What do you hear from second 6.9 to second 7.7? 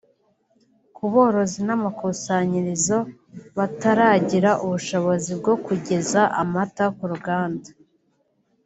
ku ruganda